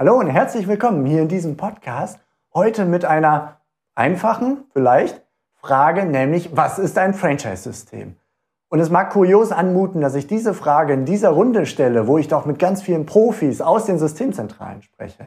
[0.00, 2.20] Hallo und herzlich willkommen hier in diesem Podcast.
[2.54, 3.58] Heute mit einer
[3.94, 5.20] einfachen, vielleicht,
[5.52, 8.16] Frage, nämlich, was ist ein Franchise-System?
[8.70, 12.28] Und es mag kurios anmuten, dass ich diese Frage in dieser Runde stelle, wo ich
[12.28, 15.26] doch mit ganz vielen Profis aus den Systemzentralen spreche.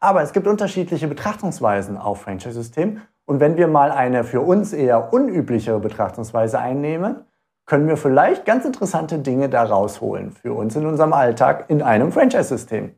[0.00, 3.00] Aber es gibt unterschiedliche Betrachtungsweisen auf Franchise-System.
[3.24, 7.24] Und wenn wir mal eine für uns eher unüblichere Betrachtungsweise einnehmen,
[7.66, 12.10] können wir vielleicht ganz interessante Dinge da rausholen für uns in unserem Alltag in einem
[12.10, 12.97] Franchise-System.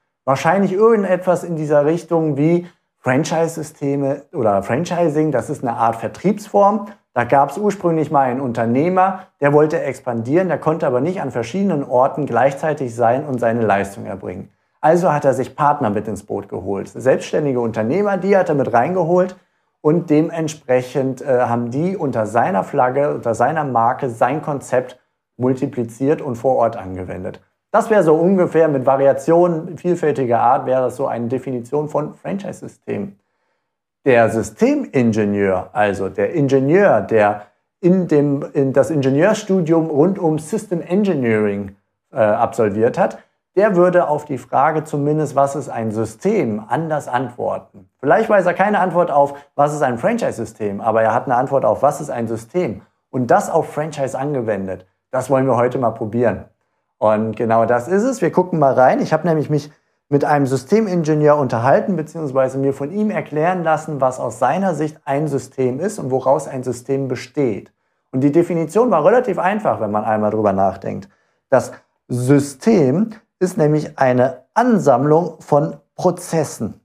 [0.25, 2.67] Wahrscheinlich irgendetwas in dieser Richtung wie
[2.99, 6.87] Franchise-Systeme oder Franchising, das ist eine Art Vertriebsform.
[7.13, 11.31] Da gab es ursprünglich mal einen Unternehmer, der wollte expandieren, der konnte aber nicht an
[11.31, 14.49] verschiedenen Orten gleichzeitig sein und seine Leistung erbringen.
[14.79, 16.87] Also hat er sich Partner mit ins Boot geholt.
[16.87, 19.35] Selbstständige Unternehmer, die hat er mit reingeholt
[19.81, 24.99] und dementsprechend äh, haben die unter seiner Flagge, unter seiner Marke sein Konzept
[25.37, 27.41] multipliziert und vor Ort angewendet.
[27.71, 33.15] Das wäre so ungefähr mit Variationen vielfältiger Art, wäre das so eine Definition von Franchise-System.
[34.03, 37.43] Der Systemingenieur, also der Ingenieur, der
[37.79, 41.77] in, dem, in das Ingenieurstudium rund um System Engineering
[42.11, 43.19] äh, absolviert hat,
[43.55, 47.89] der würde auf die Frage zumindest, was ist ein System, anders antworten.
[47.99, 51.63] Vielleicht weiß er keine Antwort auf, was ist ein Franchise-System, aber er hat eine Antwort
[51.63, 52.81] auf, was ist ein System.
[53.09, 54.85] Und das auf Franchise angewendet.
[55.09, 56.45] Das wollen wir heute mal probieren.
[57.01, 58.21] Und genau das ist es.
[58.21, 59.01] Wir gucken mal rein.
[59.01, 59.71] Ich habe nämlich mich
[60.09, 65.27] mit einem Systemingenieur unterhalten, beziehungsweise mir von ihm erklären lassen, was aus seiner Sicht ein
[65.27, 67.73] System ist und woraus ein System besteht.
[68.11, 71.09] Und die Definition war relativ einfach, wenn man einmal drüber nachdenkt.
[71.49, 71.71] Das
[72.07, 76.81] System ist nämlich eine Ansammlung von Prozessen.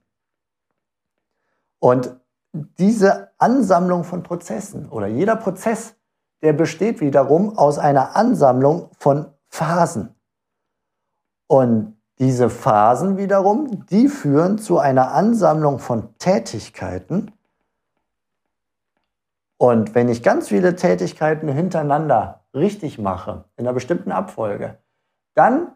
[1.77, 2.15] Und
[2.53, 5.93] diese Ansammlung von Prozessen oder jeder Prozess,
[6.41, 10.15] der besteht wiederum aus einer Ansammlung von Phasen.
[11.47, 17.31] Und diese Phasen wiederum, die führen zu einer Ansammlung von Tätigkeiten.
[19.57, 24.77] Und wenn ich ganz viele Tätigkeiten hintereinander richtig mache, in einer bestimmten Abfolge,
[25.35, 25.71] dann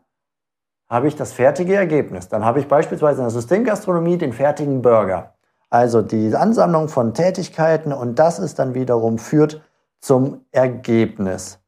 [0.90, 2.28] habe ich das fertige Ergebnis.
[2.28, 5.36] Dann habe ich beispielsweise in der Systemgastronomie den fertigen Burger.
[5.70, 9.62] Also die Ansammlung von Tätigkeiten und das ist dann wiederum führt
[10.02, 11.61] zum Ergebnis.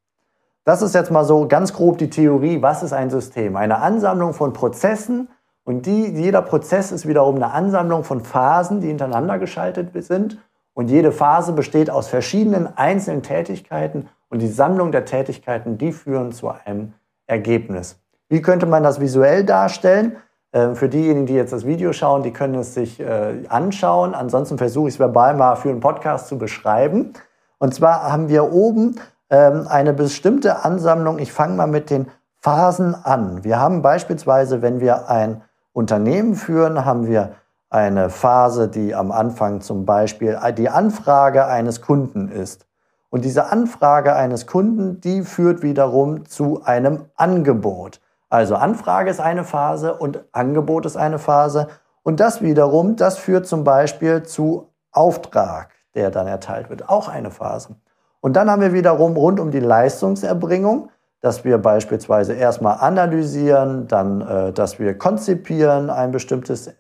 [0.66, 3.58] Das ist jetzt mal so ganz grob die Theorie, was ist ein System?
[3.58, 5.28] Eine Ansammlung von Prozessen
[5.66, 10.38] und die, jeder Prozess ist wiederum eine Ansammlung von Phasen, die hintereinander geschaltet sind.
[10.74, 16.32] Und jede Phase besteht aus verschiedenen einzelnen Tätigkeiten und die Sammlung der Tätigkeiten, die führen
[16.32, 16.94] zu einem
[17.28, 18.00] Ergebnis.
[18.30, 20.16] Wie könnte man das visuell darstellen?
[20.54, 24.16] Ähm, für diejenigen, die jetzt das Video schauen, die können es sich äh, anschauen.
[24.16, 27.14] Ansonsten versuche ich es verbal mal für einen Podcast zu beschreiben.
[27.60, 28.96] Und zwar haben wir oben
[29.34, 31.18] ähm, eine bestimmte Ansammlung.
[31.18, 32.08] Ich fange mal mit den
[32.40, 33.44] Phasen an.
[33.44, 35.42] Wir haben beispielsweise, wenn wir ein
[35.74, 37.32] Unternehmen führen, haben wir
[37.72, 42.68] eine Phase, die am Anfang zum Beispiel die Anfrage eines Kunden ist.
[43.10, 48.02] Und diese Anfrage eines Kunden, die führt wiederum zu einem Angebot.
[48.30, 51.70] Also Anfrage ist eine Phase und Angebot ist eine Phase.
[52.04, 56.88] Und das wiederum, das führt zum Beispiel zu Auftrag, der dann erteilt wird.
[56.88, 57.76] Auch eine Phase.
[58.24, 60.90] Und dann haben wir wiederum rund um die Leistungserbringung,
[61.20, 66.74] dass wir beispielsweise erstmal analysieren, dann, äh, dass wir konzipieren ein bestimmtes äh,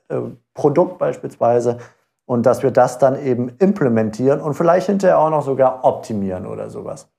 [0.53, 1.79] Produkt beispielsweise
[2.25, 6.69] und dass wir das dann eben implementieren und vielleicht hinterher auch noch sogar optimieren oder
[6.69, 7.09] sowas.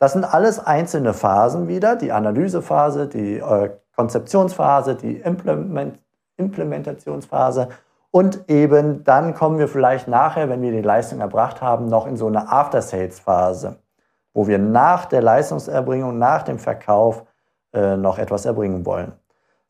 [0.00, 6.00] Das sind alles einzelne Phasen wieder, die Analysephase, die äh, Konzeptionsphase, die Implement
[6.36, 7.68] Implementationsphase
[8.10, 12.16] und eben dann kommen wir vielleicht nachher, wenn wir die Leistung erbracht haben, noch in
[12.16, 13.76] so eine After-Sales-Phase,
[14.32, 17.24] wo wir nach der Leistungserbringung, nach dem Verkauf
[17.72, 19.12] äh, noch etwas erbringen wollen.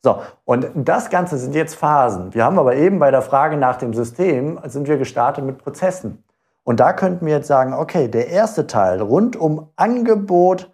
[0.01, 2.33] So, und das Ganze sind jetzt Phasen.
[2.33, 6.23] Wir haben aber eben bei der Frage nach dem System, sind wir gestartet mit Prozessen.
[6.63, 10.71] Und da könnten wir jetzt sagen, okay, der erste Teil rund um Angebot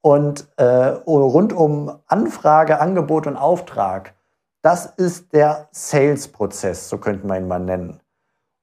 [0.00, 4.14] und äh, rund um Anfrage, Angebot und Auftrag,
[4.62, 8.00] das ist der Sales-Prozess, so könnte man ihn mal nennen.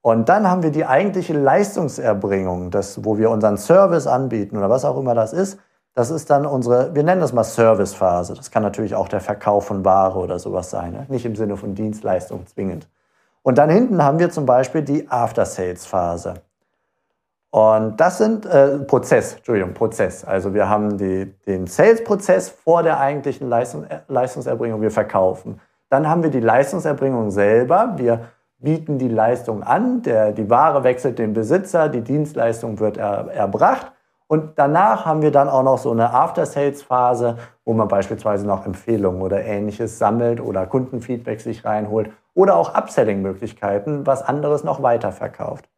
[0.02, 4.84] Und dann haben wir die eigentliche Leistungserbringung, das, wo wir unseren Service anbieten oder was
[4.84, 5.58] auch immer das ist.
[5.94, 8.34] Das ist dann unsere, wir nennen das mal Servicephase.
[8.34, 10.92] Das kann natürlich auch der Verkauf von Ware oder sowas sein.
[10.92, 11.06] Ne?
[11.08, 12.88] Nicht im Sinne von Dienstleistung zwingend.
[13.42, 16.34] Und dann hinten haben wir zum Beispiel die After-Sales-Phase.
[17.50, 20.24] Und das sind äh, Prozess, Entschuldigung, Prozess.
[20.24, 25.60] Also wir haben die, den Sales-Prozess vor der eigentlichen Leistung, äh, Leistungserbringung, wir verkaufen.
[25.90, 27.94] Dann haben wir die Leistungserbringung selber.
[27.96, 28.28] Wir
[28.58, 33.92] bieten die Leistung an, der, die Ware wechselt den Besitzer, die Dienstleistung wird er, erbracht.
[34.26, 39.22] Und danach haben wir dann auch noch so eine After-Sales-Phase, wo man beispielsweise noch Empfehlungen
[39.22, 45.68] oder ähnliches sammelt oder Kundenfeedback sich reinholt oder auch Upselling-Möglichkeiten, was anderes noch weiterverkauft.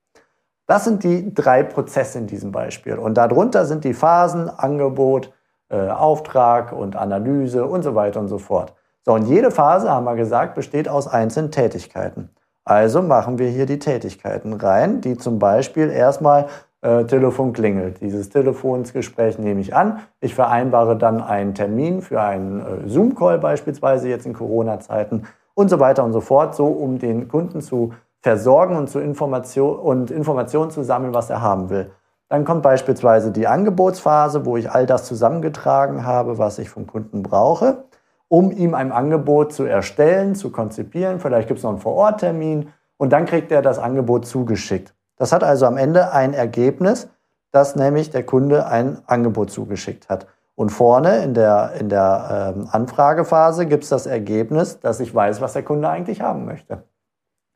[0.66, 2.98] Das sind die drei Prozesse in diesem Beispiel.
[2.98, 5.32] Und darunter sind die Phasen, Angebot,
[5.70, 8.74] äh, Auftrag und Analyse und so weiter und so fort.
[9.04, 12.30] So, und jede Phase, haben wir gesagt, besteht aus einzelnen Tätigkeiten.
[12.64, 16.46] Also machen wir hier die Tätigkeiten rein, die zum Beispiel erstmal
[16.82, 18.00] äh, Telefon klingelt.
[18.00, 20.00] Dieses Telefonsgespräch nehme ich an.
[20.20, 25.80] Ich vereinbare dann einen Termin für einen äh, Zoom-Call beispielsweise jetzt in Corona-Zeiten und so
[25.80, 30.70] weiter und so fort, so um den Kunden zu versorgen und, zu Information, und Informationen
[30.70, 31.90] zu sammeln, was er haben will.
[32.28, 37.22] Dann kommt beispielsweise die Angebotsphase, wo ich all das zusammengetragen habe, was ich vom Kunden
[37.22, 37.84] brauche,
[38.32, 41.20] um ihm ein Angebot zu erstellen, zu konzipieren.
[41.20, 44.94] Vielleicht gibt es noch einen Vororttermin und dann kriegt er das Angebot zugeschickt.
[45.16, 47.10] Das hat also am Ende ein Ergebnis,
[47.50, 50.28] dass nämlich der Kunde ein Angebot zugeschickt hat.
[50.54, 55.42] Und vorne in der, in der ähm, Anfragephase gibt es das Ergebnis, dass ich weiß,
[55.42, 56.84] was der Kunde eigentlich haben möchte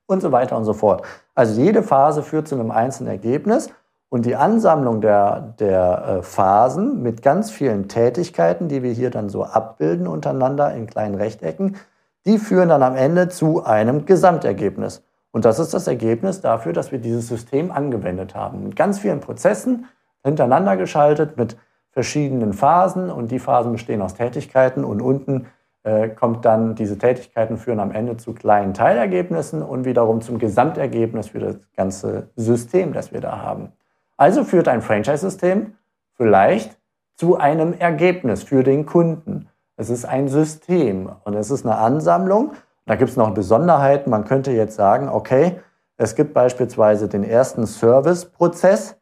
[0.04, 1.06] und so weiter und so fort.
[1.34, 3.70] Also jede Phase führt zu einem einzelnen Ergebnis
[4.16, 9.28] und die Ansammlung der, der äh, Phasen mit ganz vielen Tätigkeiten, die wir hier dann
[9.28, 11.76] so abbilden untereinander in kleinen Rechtecken,
[12.24, 15.04] die führen dann am Ende zu einem Gesamtergebnis.
[15.32, 18.62] Und das ist das Ergebnis dafür, dass wir dieses System angewendet haben.
[18.62, 19.84] Mit ganz vielen Prozessen
[20.24, 21.58] hintereinander geschaltet, mit
[21.90, 25.48] verschiedenen Phasen und die Phasen bestehen aus Tätigkeiten und unten
[25.82, 31.28] äh, kommt dann, diese Tätigkeiten führen am Ende zu kleinen Teilergebnissen und wiederum zum Gesamtergebnis
[31.28, 33.72] für das ganze System, das wir da haben.
[34.16, 35.74] Also führt ein Franchise-System
[36.14, 36.78] vielleicht
[37.16, 39.48] zu einem Ergebnis für den Kunden.
[39.76, 42.52] Es ist ein System und es ist eine Ansammlung.
[42.86, 44.10] Da gibt es noch Besonderheiten.
[44.10, 45.60] Man könnte jetzt sagen, okay,
[45.98, 48.96] es gibt beispielsweise den ersten Service-Prozess,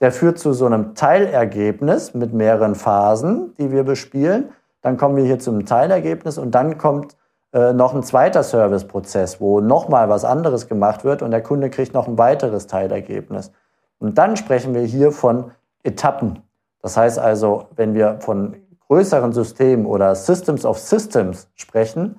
[0.00, 4.50] der führt zu so einem Teilergebnis mit mehreren Phasen, die wir bespielen.
[4.82, 7.16] Dann kommen wir hier zum Teilergebnis und dann kommt
[7.52, 11.92] äh, noch ein zweiter Serviceprozess, wo nochmal was anderes gemacht wird und der Kunde kriegt
[11.92, 13.52] noch ein weiteres Teilergebnis.
[14.00, 15.52] Und dann sprechen wir hier von
[15.84, 16.42] Etappen.
[16.82, 18.56] Das heißt also, wenn wir von
[18.88, 22.18] größeren Systemen oder Systems of Systems sprechen,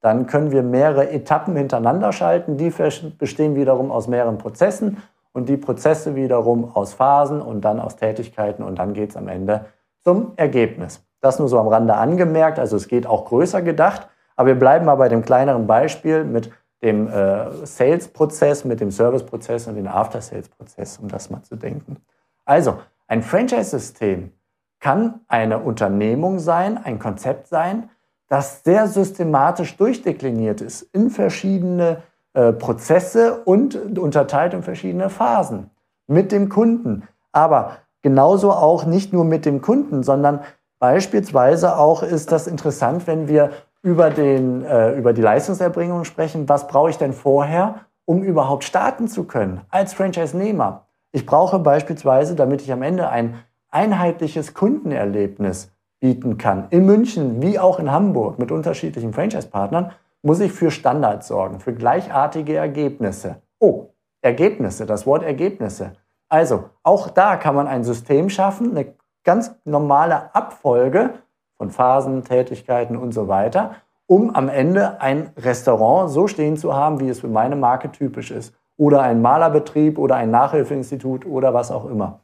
[0.00, 2.56] dann können wir mehrere Etappen hintereinander schalten.
[2.56, 2.72] Die
[3.18, 4.98] bestehen wiederum aus mehreren Prozessen
[5.32, 9.28] und die Prozesse wiederum aus Phasen und dann aus Tätigkeiten und dann geht es am
[9.28, 9.64] Ende
[10.04, 11.02] zum Ergebnis.
[11.20, 12.58] Das nur so am Rande angemerkt.
[12.58, 14.08] Also es geht auch größer gedacht.
[14.34, 16.50] Aber wir bleiben mal bei dem kleineren Beispiel mit
[16.82, 21.96] dem äh, Sales-Prozess, mit dem Service-Prozess und dem After-Sales-Prozess, um das mal zu denken.
[22.44, 24.32] Also, ein Franchise-System
[24.80, 27.88] kann eine Unternehmung sein, ein Konzept sein,
[28.28, 32.02] das sehr systematisch durchdekliniert ist in verschiedene
[32.32, 35.70] äh, Prozesse und unterteilt in verschiedene Phasen
[36.06, 37.06] mit dem Kunden.
[37.30, 40.40] Aber genauso auch nicht nur mit dem Kunden, sondern
[40.82, 43.52] Beispielsweise auch ist das interessant, wenn wir
[43.82, 46.48] über, den, äh, über die Leistungserbringung sprechen.
[46.48, 50.86] Was brauche ich denn vorher, um überhaupt starten zu können als Franchise-Nehmer?
[51.10, 53.34] Ich brauche beispielsweise, damit ich am Ende ein
[53.70, 60.52] einheitliches Kundenerlebnis bieten kann, in München wie auch in Hamburg mit unterschiedlichen Franchise-Partnern, muss ich
[60.52, 63.36] für Standards sorgen, für gleichartige Ergebnisse.
[63.58, 63.88] Oh,
[64.20, 65.92] Ergebnisse, das Wort Ergebnisse.
[66.28, 71.14] Also, auch da kann man ein System schaffen, eine ganz normale Abfolge
[71.62, 73.76] von Phasen, Tätigkeiten und so weiter,
[74.08, 78.32] um am Ende ein Restaurant so stehen zu haben, wie es für meine Marke typisch
[78.32, 78.52] ist.
[78.76, 82.18] Oder ein Malerbetrieb oder ein Nachhilfeinstitut oder was auch immer.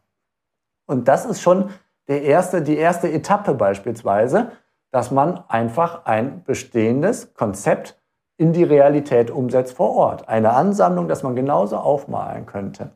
[0.86, 1.70] Und das ist schon
[2.08, 4.50] der erste, die erste Etappe beispielsweise,
[4.90, 7.96] dass man einfach ein bestehendes Konzept
[8.38, 10.28] in die Realität umsetzt vor Ort.
[10.28, 12.90] Eine Ansammlung, dass man genauso aufmalen könnte.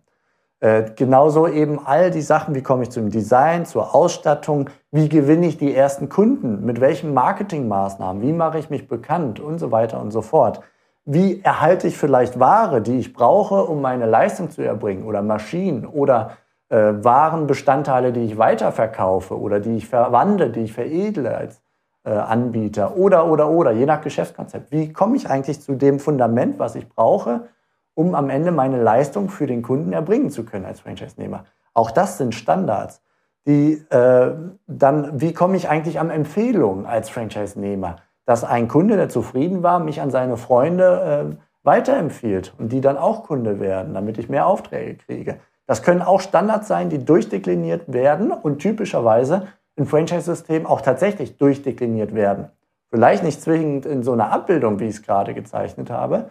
[0.62, 5.46] Äh, genauso eben all die Sachen, wie komme ich zum Design, zur Ausstattung, wie gewinne
[5.46, 10.00] ich die ersten Kunden, mit welchen Marketingmaßnahmen, wie mache ich mich bekannt und so weiter
[10.00, 10.60] und so fort.
[11.04, 15.84] Wie erhalte ich vielleicht Ware, die ich brauche, um meine Leistung zu erbringen oder Maschinen
[15.84, 16.36] oder
[16.68, 21.60] äh, Warenbestandteile, die ich weiterverkaufe oder die ich verwandle, die ich veredle als
[22.04, 24.70] äh, Anbieter oder, oder, oder, je nach Geschäftskonzept.
[24.70, 27.48] Wie komme ich eigentlich zu dem Fundament, was ich brauche,
[27.94, 31.44] um am Ende meine Leistung für den Kunden erbringen zu können als Franchise-Nehmer.
[31.74, 33.02] Auch das sind Standards.
[33.46, 34.32] Die, äh,
[34.66, 37.96] dann, wie komme ich eigentlich an Empfehlungen als Franchise-Nehmer?
[38.24, 43.24] Dass ein Kunde, der zufrieden war, mich an seine Freunde weiterempfiehlt und die dann auch
[43.24, 45.40] Kunde werden, damit ich mehr Aufträge kriege.
[45.66, 52.14] Das können auch Standards sein, die durchdekliniert werden und typischerweise im Franchise-System auch tatsächlich durchdekliniert
[52.14, 52.48] werden.
[52.90, 56.28] Vielleicht nicht zwingend in so einer Abbildung, wie ich es gerade gezeichnet habe,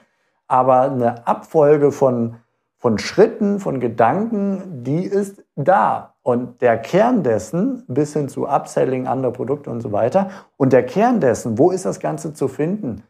[0.51, 2.35] aber eine Abfolge von,
[2.77, 6.13] von Schritten, von Gedanken, die ist da.
[6.23, 10.85] Und der Kern dessen, bis hin zu Upselling, andere Produkte und so weiter, und der
[10.85, 13.03] Kern dessen, wo ist das Ganze zu finden?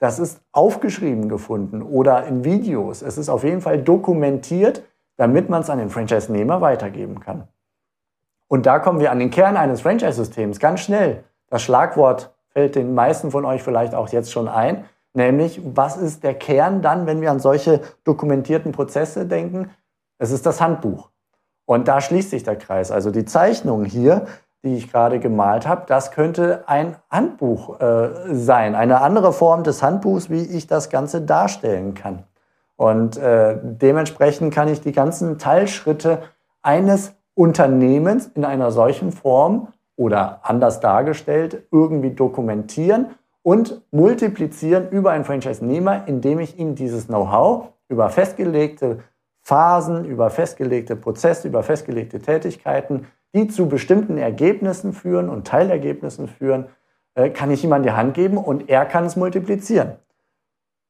[0.00, 3.00] Das ist aufgeschrieben gefunden oder in Videos.
[3.00, 4.82] Es ist auf jeden Fall dokumentiert,
[5.16, 7.48] damit man es an den Franchise-Nehmer weitergeben kann.
[8.48, 11.24] Und da kommen wir an den Kern eines Franchise-Systems ganz schnell.
[11.48, 14.84] Das Schlagwort fällt den meisten von euch vielleicht auch jetzt schon ein,
[15.14, 19.70] nämlich was ist der Kern dann, wenn wir an solche dokumentierten Prozesse denken?
[20.18, 21.10] Es ist das Handbuch.
[21.64, 22.90] Und da schließt sich der Kreis.
[22.90, 24.26] Also die Zeichnung hier,
[24.64, 29.82] die ich gerade gemalt habe, das könnte ein Handbuch äh, sein, eine andere Form des
[29.82, 32.24] Handbuchs, wie ich das Ganze darstellen kann.
[32.76, 36.22] Und äh, dementsprechend kann ich die ganzen Teilschritte
[36.62, 43.06] eines Unternehmens in einer solchen Form oder anders dargestellt irgendwie dokumentieren
[43.42, 49.00] und multiplizieren über einen Franchise-Nehmer, indem ich ihm dieses Know-how über festgelegte
[49.42, 56.66] Phasen, über festgelegte Prozesse, über festgelegte Tätigkeiten, die zu bestimmten Ergebnissen führen und Teilergebnissen führen,
[57.14, 59.96] äh, kann ich ihm an die Hand geben und er kann es multiplizieren.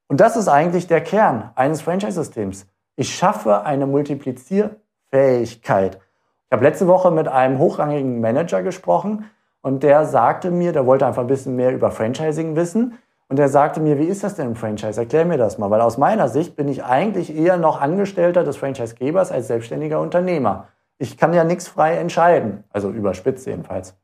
[0.09, 2.66] Und das ist eigentlich der Kern eines Franchise-Systems.
[2.97, 5.97] Ich schaffe eine Multiplizierfähigkeit.
[5.97, 9.30] Ich habe letzte Woche mit einem hochrangigen Manager gesprochen
[9.62, 12.99] und der sagte mir, der wollte einfach ein bisschen mehr über Franchising wissen.
[13.28, 15.00] Und der sagte mir, wie ist das denn im Franchise?
[15.00, 18.59] Erklär mir das mal, weil aus meiner Sicht bin ich eigentlich eher noch Angestellter des
[18.59, 20.69] Franchisegebers als selbstständiger Unternehmer.
[20.99, 23.97] Ich kann ja nichts frei entscheiden, also überspitzt jedenfalls.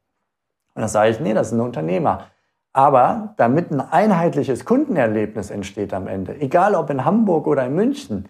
[0.74, 2.28] Und da sage ich, nee, das ist ein Unternehmer.
[2.72, 8.28] Aber damit ein einheitliches Kundenerlebnis entsteht am Ende, egal ob in Hamburg oder in München,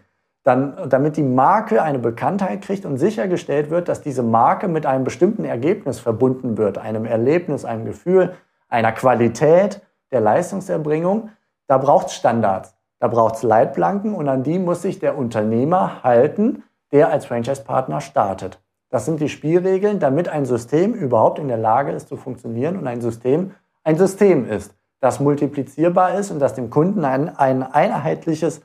[0.48, 5.04] dann, damit die Marke eine Bekanntheit kriegt und sichergestellt wird, dass diese Marke mit einem
[5.04, 8.34] bestimmten Ergebnis verbunden wird, einem Erlebnis, einem Gefühl,
[8.68, 11.28] einer Qualität der Leistungserbringung,
[11.66, 16.02] da braucht es Standards, da braucht es Leitplanken und an die muss sich der Unternehmer
[16.02, 16.62] halten,
[16.92, 18.58] der als Franchise-Partner startet.
[18.88, 22.86] Das sind die Spielregeln, damit ein System überhaupt in der Lage ist zu funktionieren und
[22.86, 23.52] ein System
[23.84, 28.62] ein System ist, das multiplizierbar ist und das dem Kunden ein, ein einheitliches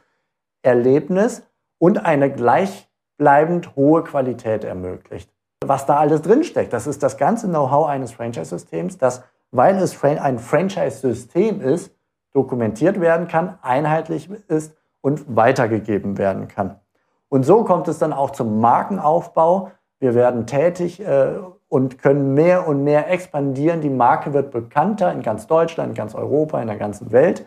[0.62, 1.44] Erlebnis
[1.84, 5.30] und eine gleichbleibend hohe Qualität ermöglicht.
[5.66, 9.22] Was da alles drinsteckt, das ist das ganze Know-how eines Franchise-Systems, das,
[9.52, 11.94] weil es ein Franchise-System ist,
[12.32, 16.80] dokumentiert werden kann, einheitlich ist und weitergegeben werden kann.
[17.28, 19.72] Und so kommt es dann auch zum Markenaufbau.
[20.00, 21.34] Wir werden tätig äh,
[21.68, 23.82] und können mehr und mehr expandieren.
[23.82, 27.46] Die Marke wird bekannter in ganz Deutschland, in ganz Europa, in der ganzen Welt.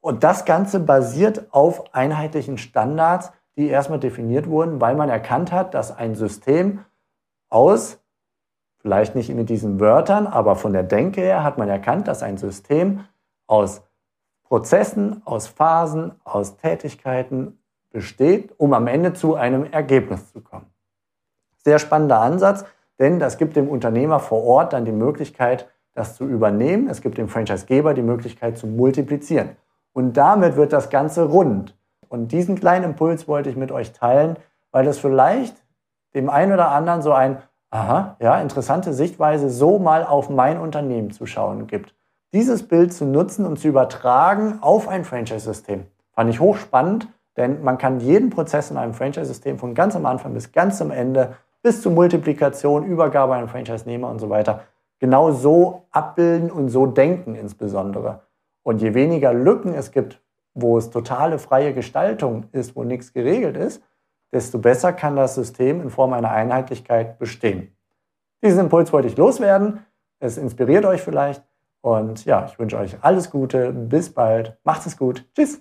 [0.00, 5.74] Und das Ganze basiert auf einheitlichen Standards, die erstmal definiert wurden, weil man erkannt hat,
[5.74, 6.84] dass ein System
[7.48, 7.98] aus,
[8.78, 12.36] vielleicht nicht mit diesen Wörtern, aber von der Denke her hat man erkannt, dass ein
[12.36, 13.00] System
[13.46, 13.82] aus
[14.44, 17.58] Prozessen, aus Phasen, aus Tätigkeiten
[17.90, 20.66] besteht, um am Ende zu einem Ergebnis zu kommen.
[21.64, 22.64] Sehr spannender Ansatz,
[22.98, 26.88] denn das gibt dem Unternehmer vor Ort dann die Möglichkeit, das zu übernehmen.
[26.88, 29.56] Es gibt dem Franchisegeber die Möglichkeit zu multiplizieren.
[29.92, 31.74] Und damit wird das Ganze rund.
[32.16, 34.38] Und diesen kleinen Impuls wollte ich mit euch teilen,
[34.72, 35.54] weil das vielleicht
[36.14, 41.10] dem einen oder anderen so ein, aha, ja, interessante Sichtweise, so mal auf mein Unternehmen
[41.10, 41.94] zu schauen gibt.
[42.32, 45.84] Dieses Bild zu nutzen und zu übertragen auf ein Franchise-System.
[46.12, 47.06] Fand ich hochspannend,
[47.36, 50.90] denn man kann jeden Prozess in einem Franchise-System von ganz am Anfang bis ganz am
[50.90, 54.62] Ende, bis zur Multiplikation, Übergabe an Franchise-Nehmer und so weiter,
[55.00, 58.22] genau so abbilden und so denken insbesondere.
[58.62, 60.18] Und je weniger Lücken es gibt
[60.56, 63.82] wo es totale freie Gestaltung ist, wo nichts geregelt ist,
[64.32, 67.76] desto besser kann das System in Form einer Einheitlichkeit bestehen.
[68.42, 69.84] Diesen Impuls wollte ich loswerden.
[70.18, 71.42] Es inspiriert euch vielleicht.
[71.82, 73.70] Und ja, ich wünsche euch alles Gute.
[73.72, 74.56] Bis bald.
[74.64, 75.24] Macht es gut.
[75.34, 75.60] Tschüss.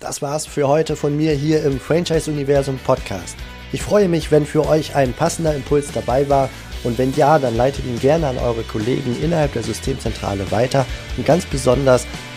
[0.00, 3.36] Das war's für heute von mir hier im Franchise Universum Podcast.
[3.72, 6.50] Ich freue mich, wenn für euch ein passender Impuls dabei war.
[6.82, 10.84] Und wenn ja, dann leitet ihn gerne an eure Kollegen innerhalb der Systemzentrale weiter.
[11.16, 12.06] Und ganz besonders